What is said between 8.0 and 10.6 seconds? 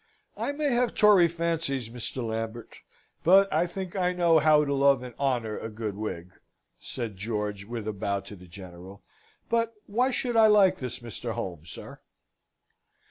to the General: "but why should I